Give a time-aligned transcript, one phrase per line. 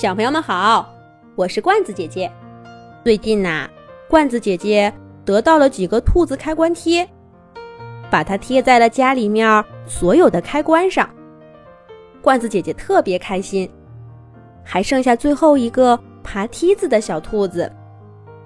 [0.00, 0.88] 小朋友们好，
[1.34, 2.30] 我是罐子姐姐。
[3.02, 3.68] 最近呐，
[4.08, 7.04] 罐子姐姐得到了几个兔子开关贴，
[8.08, 11.10] 把它贴在了家里面所有的开关上。
[12.22, 13.68] 罐子姐姐特别开心，
[14.62, 17.68] 还剩下最后一个爬梯子的小兔子，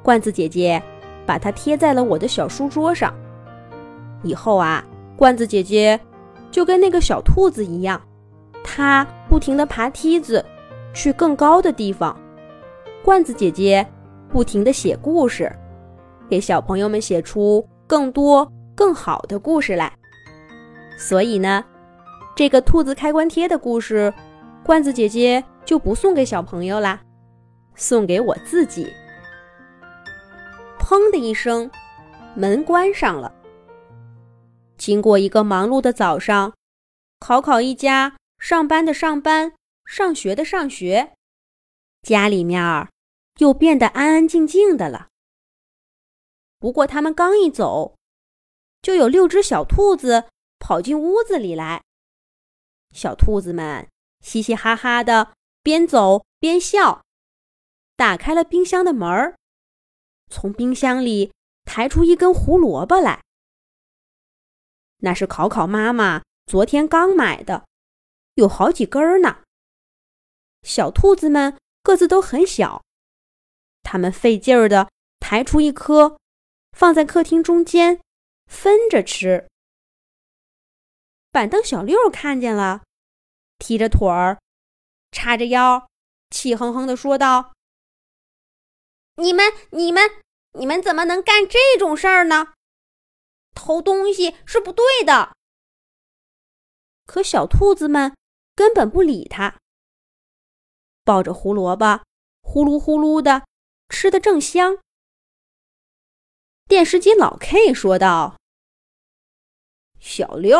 [0.02, 0.82] 罐子姐姐
[1.26, 3.12] 把它贴在了我的小书桌上。
[4.22, 4.82] 以后啊，
[5.18, 6.00] 罐子姐姐
[6.50, 8.00] 就跟那个小兔子一样，
[8.64, 10.42] 它不停地爬梯子。
[10.92, 12.18] 去更高的地方，
[13.02, 13.86] 罐子姐姐
[14.28, 15.50] 不停地写故事，
[16.28, 19.92] 给小朋友们写出更多更好的故事来。
[20.98, 21.64] 所以呢，
[22.36, 24.12] 这个兔子开关贴的故事，
[24.64, 27.00] 罐子姐姐就不送给小朋友啦，
[27.74, 28.92] 送给我自己。
[30.78, 31.70] 砰的一声，
[32.34, 33.32] 门关上了。
[34.76, 36.52] 经过一个忙碌的早上，
[37.20, 39.52] 考考一家上班的上班。
[39.84, 41.14] 上学的上学，
[42.02, 42.90] 家里面儿
[43.38, 45.08] 又变得安安静静的了。
[46.58, 47.96] 不过他们刚一走，
[48.80, 51.82] 就有六只小兔子跑进屋子里来。
[52.92, 53.88] 小兔子们
[54.20, 57.04] 嘻嘻哈哈的，边走边笑，
[57.96, 59.36] 打开了冰箱的门儿，
[60.30, 61.32] 从冰箱里
[61.64, 63.22] 抬出一根胡萝卜来。
[64.98, 67.66] 那是考考妈妈昨天刚买的，
[68.34, 69.41] 有好几根呢。
[70.62, 72.82] 小兔子们个子都很小，
[73.82, 76.18] 它们费劲儿的抬出一颗，
[76.72, 78.00] 放在客厅中间，
[78.46, 79.48] 分着吃。
[81.30, 82.82] 板凳小六看见了，
[83.58, 84.38] 踢着腿儿，
[85.10, 85.88] 叉着腰，
[86.30, 87.54] 气哼哼的说道
[89.16, 92.52] ：“你们、你们、你们怎么能干这种事儿呢？
[93.54, 95.34] 偷东西是不对的。”
[97.06, 98.14] 可小兔子们
[98.54, 99.58] 根本不理他。
[101.04, 102.02] 抱着胡萝卜，
[102.42, 103.46] 呼噜呼噜的
[103.88, 104.78] 吃的正香。
[106.66, 108.36] 电视机老 K 说道
[110.00, 110.58] ：“小六，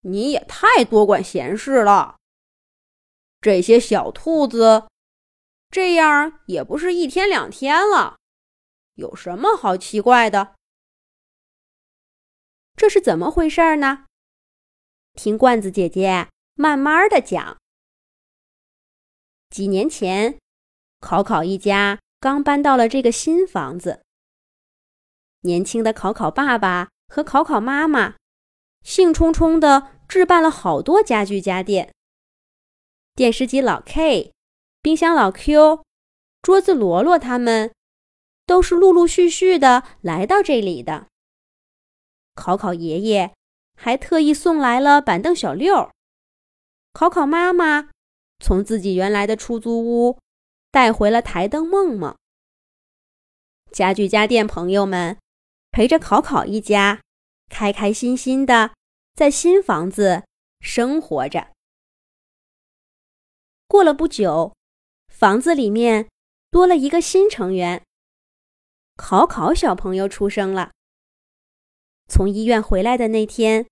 [0.00, 2.16] 你也太多管闲事了。
[3.40, 4.88] 这些小兔子
[5.70, 8.18] 这样也不是一天两天了，
[8.94, 10.54] 有什么好奇怪的？
[12.76, 14.06] 这是怎么回事呢？
[15.14, 17.58] 听罐子姐姐慢慢的讲。”
[19.52, 20.38] 几年前，
[20.98, 24.02] 考考一家刚搬到了这个新房子。
[25.42, 28.14] 年轻的考考爸爸和考考妈妈
[28.82, 31.92] 兴冲冲地置办了好多家具家电。
[33.14, 34.32] 电视机老 K、
[34.80, 35.84] 冰箱老 Q、
[36.40, 37.74] 桌子罗罗他们
[38.46, 41.08] 都是陆陆续续的来到这里的。
[42.34, 43.34] 考考爷爷
[43.76, 45.90] 还特意送来了板凳小六。
[46.94, 47.91] 考考妈妈。
[48.42, 50.18] 从自己原来的出租屋
[50.70, 52.14] 带回了台灯梦梦。
[53.70, 55.16] 家具家电朋友们
[55.70, 57.00] 陪着考考一家，
[57.48, 58.74] 开开心心的
[59.14, 60.24] 在新房子
[60.60, 61.52] 生活着。
[63.66, 64.54] 过了不久，
[65.08, 66.08] 房子里面
[66.50, 67.82] 多了一个新成员，
[68.96, 70.72] 考考小朋友出生了。
[72.08, 73.66] 从医院回来的那天，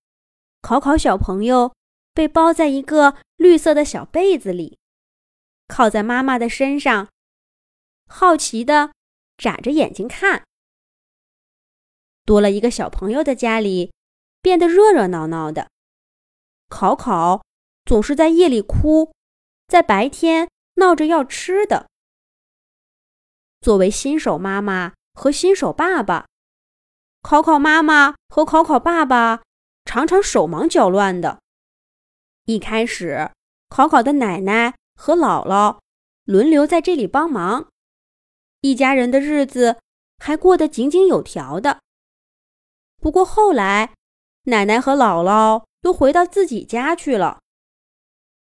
[0.63, 1.75] 考考小朋友。
[2.13, 4.79] 被包在一个绿色的小被子里，
[5.67, 7.09] 靠在妈妈的身上，
[8.07, 8.93] 好奇的
[9.39, 10.45] 眨着眼睛看。
[12.27, 13.95] 多了一个小朋友的家里，
[14.43, 15.71] 变得热热闹闹的。
[16.69, 17.43] 考考
[17.87, 19.11] 总是在夜里哭，
[19.67, 21.89] 在白天闹着要吃的。
[23.63, 26.27] 作为新手妈妈和新手爸爸，
[27.23, 29.41] 考考妈妈和考考爸爸
[29.87, 31.41] 常常手忙脚乱的。
[32.45, 33.31] 一开始，
[33.69, 35.79] 考考的奶奶和姥姥
[36.25, 37.69] 轮流在这里帮忙，
[38.61, 39.79] 一家人的日子
[40.19, 41.81] 还过得井井有条的。
[43.01, 43.95] 不过后来，
[44.45, 47.41] 奶奶和姥姥都回到自己家去了。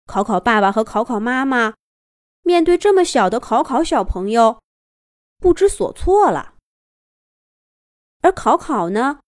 [0.06, 1.74] 考考爸爸和考考妈妈
[2.44, 4.62] 面对这么小的考考小朋友，
[5.40, 6.54] 不知所措了。
[8.22, 9.20] 而考考呢，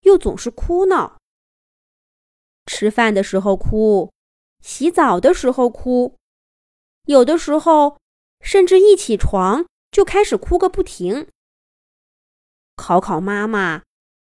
[0.00, 1.20] 又总是哭闹，
[2.66, 4.12] 吃饭的时候哭。
[4.60, 6.16] 洗澡的时候哭，
[7.04, 7.98] 有的时候
[8.40, 11.28] 甚至一起床就开始哭个不停。
[12.74, 13.82] 考考妈妈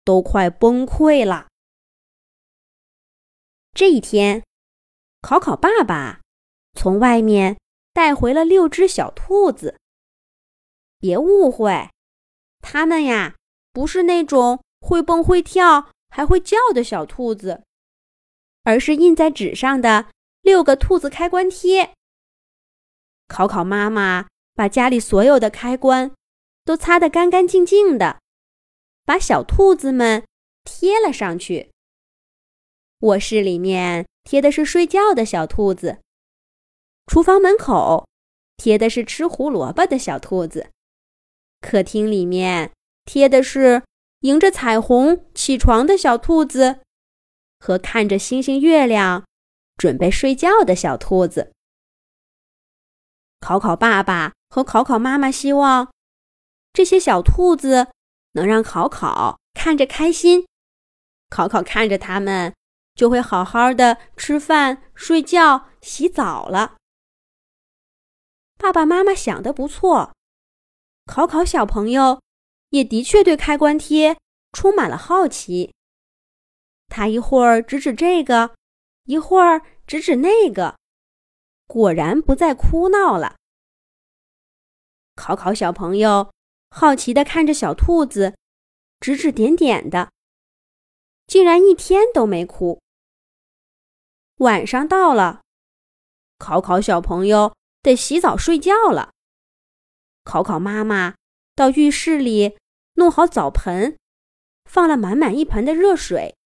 [0.04, 1.48] 都快崩溃了。
[3.72, 4.42] 这一天，
[5.20, 6.22] 考考爸爸
[6.72, 7.58] 从外面
[7.92, 9.78] 带回了六只小兔子。
[10.98, 11.90] 别误会，
[12.62, 13.36] 它们呀
[13.70, 17.64] 不是那种会蹦会跳还会叫的小兔子，
[18.64, 20.06] 而是印在纸上的。
[20.42, 21.94] 六个兔子开关贴。
[23.28, 26.10] 考考妈妈把家里所有的开关
[26.64, 28.18] 都擦得干干净净的，
[29.04, 30.24] 把小兔子们
[30.64, 31.70] 贴了上去。
[33.02, 35.98] 卧室里面贴的是睡觉的小兔子，
[37.06, 38.08] 厨房门口
[38.56, 40.70] 贴的是吃胡萝卜的小兔子，
[41.60, 42.72] 客厅里面
[43.04, 43.84] 贴的是
[44.22, 46.80] 迎着彩虹起床的小兔子，
[47.62, 49.24] 和看着星星月亮
[49.76, 51.52] 准备睡觉的小兔子。
[53.38, 55.92] 考考爸爸和考考妈妈希望
[56.72, 57.86] 这些小兔子
[58.32, 60.48] 能让考考看着开心，
[61.30, 62.52] 考考看着他们
[62.96, 66.74] 就会好好的吃饭、睡觉、洗澡了。
[68.58, 70.12] 爸爸妈妈想的不错，
[71.06, 72.20] 考考小朋友
[72.70, 74.18] 也的确对开关贴
[74.52, 75.72] 充满了好奇。
[76.94, 78.54] 他一会儿指指这个，
[79.04, 80.76] 一会儿指指那个。
[81.66, 83.36] 果然不再哭闹了。
[85.14, 86.30] 考考小朋友
[86.70, 88.36] 好奇的看着小兔子，
[89.00, 90.10] 指指点点的，
[91.26, 92.78] 竟然一天都没哭。
[94.36, 95.40] 晚上到了，
[96.36, 99.12] 考考小朋友得洗澡睡觉了。
[100.24, 101.14] 考考妈妈
[101.54, 102.58] 到浴室里
[102.96, 103.96] 弄好澡盆，
[104.66, 106.36] 放了满满一盆的热水，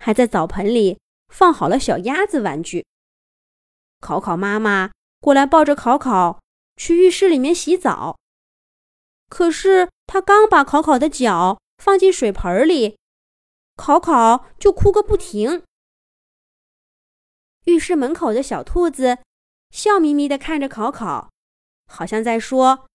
[0.00, 0.98] 还在澡盆里
[1.28, 2.86] 放好了小鸭子玩具。
[4.00, 6.40] 考考妈妈过来抱着考考
[6.76, 8.18] 去浴室里面洗澡，
[9.28, 12.98] 可是他刚把考考的脚放进水盆里，
[13.76, 15.62] 考考就哭个不停。
[17.64, 19.18] 浴室门口的小兔子
[19.70, 21.30] 笑眯眯地看着考考，
[21.86, 22.88] 好像在说：“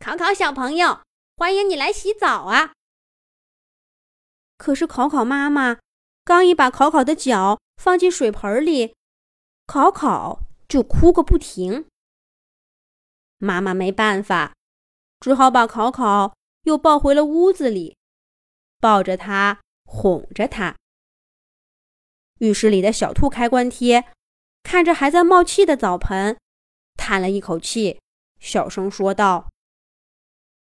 [0.00, 1.02] 考考小朋友，
[1.36, 2.72] 欢迎你来洗澡啊！”
[4.56, 5.78] 可是考考妈妈
[6.24, 8.94] 刚一把考考的脚放进水盆里。
[9.66, 11.86] 考考就哭个不停，
[13.38, 14.52] 妈妈没办法，
[15.20, 16.34] 只好把考考
[16.64, 17.96] 又抱回了屋子里，
[18.80, 20.76] 抱着他哄着他。
[22.40, 24.04] 浴室里的小兔开关贴
[24.62, 26.38] 看着还在冒气的澡盆，
[26.94, 28.00] 叹了一口气，
[28.38, 29.48] 小声说道：“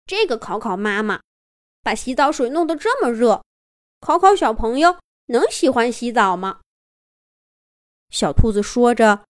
[0.06, 1.20] 这个考考妈妈
[1.82, 3.44] 把洗澡水弄得这么热，
[4.00, 6.60] 考考小朋友能喜欢洗澡吗？”
[8.10, 9.24] 小兔子说着，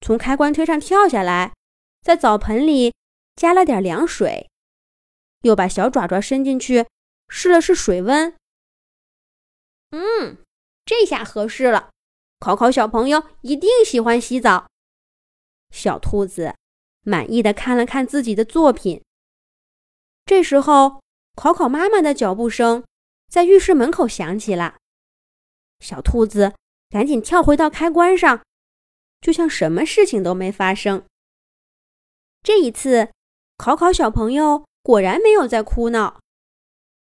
[0.00, 1.54] 从开关推上跳下来，
[2.02, 2.94] 在澡盆里
[3.34, 4.48] 加了点凉水，
[5.42, 6.86] 又把小爪爪伸进去
[7.28, 8.34] 试了试水温。
[9.90, 10.38] 嗯，
[10.84, 11.90] 这下合适了。
[12.40, 14.68] 考考小朋友一定喜欢洗澡。
[15.70, 16.54] 小兔子
[17.02, 19.02] 满意的看了看自己的作品。
[20.24, 21.02] 这时候，
[21.34, 22.84] 考考妈妈的脚步声
[23.28, 24.76] 在浴室门口响起了。
[25.80, 26.54] 小兔子。
[26.90, 28.42] 赶紧跳回到开关上，
[29.20, 31.04] 就像什么事情都没发生。
[32.42, 33.12] 这一次，
[33.58, 36.18] 考考小朋友果然没有再哭闹。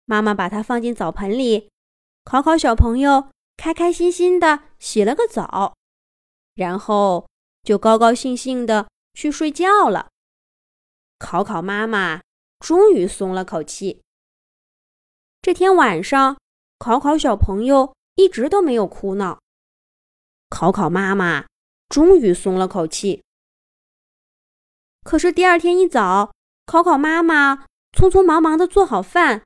[0.04, 1.70] 妈妈把它放进澡盆里，
[2.22, 5.74] 考考小朋友开开心心的洗了个澡，
[6.54, 7.26] 然后
[7.62, 10.10] 就高高兴兴的去睡觉了。
[11.18, 12.20] 考考妈妈
[12.58, 14.02] 终于松了口气。
[15.40, 16.36] 这天晚上，
[16.78, 19.38] 考考小朋友一直都没有哭闹。
[20.48, 21.46] 考考妈妈
[21.88, 23.22] 终于松了口气。
[25.02, 26.32] 可是第二天一早，
[26.66, 29.42] 考考妈妈匆匆忙忙的做好饭，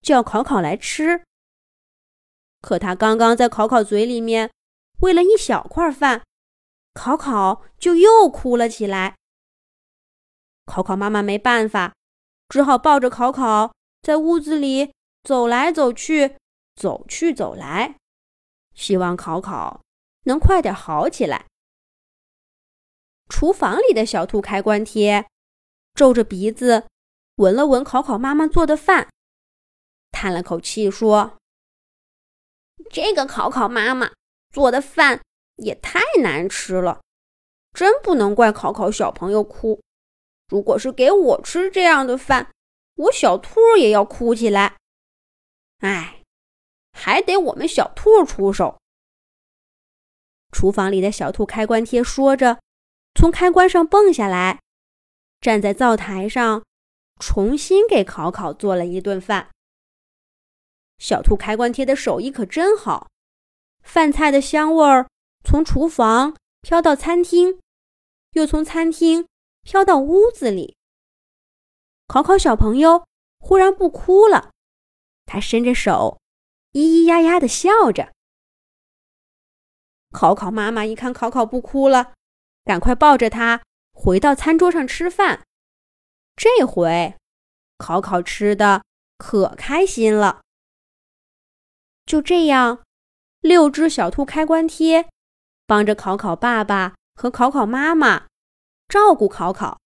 [0.00, 1.24] 叫考考来吃。
[2.60, 4.50] 可他刚刚在考考嘴里面
[5.00, 6.24] 喂了一小块饭，
[6.94, 9.16] 考考就又哭了起来。
[10.64, 11.94] 考考妈妈没办法，
[12.48, 16.36] 只好抱着考考在屋子里走来走去，
[16.78, 17.96] 走去走来，
[18.72, 19.80] 希望考考。
[20.24, 21.46] 能快点好起来。
[23.28, 25.26] 厨房里的小兔开关贴
[25.94, 26.86] 皱着鼻子
[27.36, 29.08] 闻了闻考考妈妈做的饭，
[30.10, 31.38] 叹了口气说
[32.90, 34.12] ：“这个考考妈妈
[34.52, 35.22] 做的饭
[35.56, 37.00] 也太难吃了，
[37.72, 39.80] 真不能怪考考小朋友哭。
[40.48, 42.50] 如果是给我吃这样的饭，
[42.96, 44.76] 我小兔也要哭起来。
[45.78, 46.17] 哎，
[46.98, 48.80] 还得我们小兔出手。”
[50.50, 52.58] 厨房里的小兔开关贴说着，
[53.14, 54.60] 从开关上蹦下来，
[55.40, 56.64] 站在灶台上，
[57.20, 59.50] 重新给考考做了一顿饭。
[60.98, 63.08] 小兔开关贴的手艺可真好，
[63.82, 65.08] 饭菜的香味儿
[65.44, 67.60] 从厨房飘到餐厅，
[68.32, 69.28] 又从餐厅
[69.62, 70.76] 飘到屋子里。
[72.08, 73.06] 考考小朋友
[73.38, 74.50] 忽然不哭了，
[75.26, 76.18] 他伸着手，
[76.78, 78.12] 咿咿呀呀的笑着。
[80.12, 82.14] 考考妈妈一看考考不哭了，
[82.64, 85.44] 赶快抱着他回到餐桌上吃饭。
[86.36, 87.16] 这回，
[87.78, 88.84] 考考吃的
[89.16, 90.42] 可开心了。
[92.06, 92.84] 就这样，
[93.40, 95.08] 六只小兔开关贴
[95.66, 98.28] 帮着考考爸爸和考考妈妈
[98.86, 99.80] 照顾考考。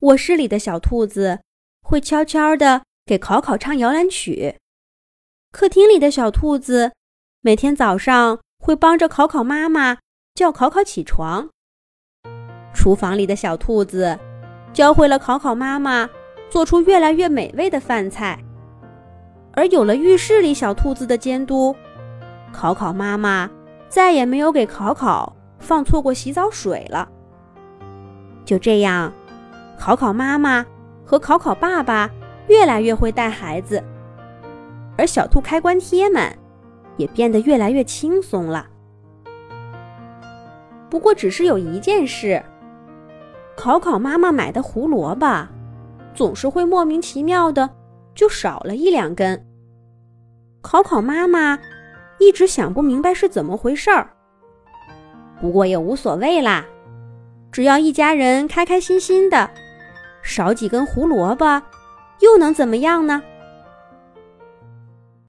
[0.00, 1.42] 卧室里的小兔子
[1.82, 4.58] 会悄悄地给考考唱摇篮曲，
[5.58, 6.92] 客厅里的小兔子
[7.40, 9.96] 每天早上会帮着考考妈妈
[10.34, 11.48] 叫考考起床。
[12.74, 14.18] 厨房里的小兔子。
[14.74, 16.06] 教会了考考妈妈
[16.50, 18.38] 做出越来越美味的饭菜，
[19.54, 21.74] 而有了浴室里小兔子的监督，
[22.52, 23.50] 考考妈妈
[23.88, 27.08] 再也没有给考考放错过洗澡水了。
[28.44, 29.10] 就这样，
[29.78, 30.66] 考考妈妈
[31.02, 32.10] 和考考爸爸
[32.48, 33.82] 越来越会带孩子，
[34.96, 36.32] 而小兔开关贴们
[36.96, 38.66] 也变得越来越轻松了。
[40.88, 42.42] 不过，只是有一件事。
[43.56, 45.48] 考考妈妈买的胡萝卜，
[46.14, 47.68] 总是会莫名其妙的
[48.14, 49.46] 就少了一两根。
[50.60, 51.58] 考考妈妈
[52.18, 54.10] 一直想不明白是怎么回事儿，
[55.40, 56.64] 不过也无所谓啦，
[57.50, 59.50] 只要一家人开开心心的，
[60.22, 61.62] 少几根胡萝卜，
[62.20, 63.22] 又能怎么样呢？